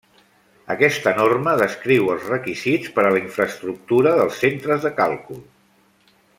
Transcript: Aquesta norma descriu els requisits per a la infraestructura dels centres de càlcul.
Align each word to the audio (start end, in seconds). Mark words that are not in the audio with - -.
Aquesta 0.75 1.11
norma 1.17 1.53
descriu 1.59 2.09
els 2.15 2.25
requisits 2.33 2.95
per 2.97 3.05
a 3.05 3.13
la 3.17 3.21
infraestructura 3.27 4.17
dels 4.23 4.43
centres 4.47 4.85
de 4.89 4.97
càlcul. 5.03 5.41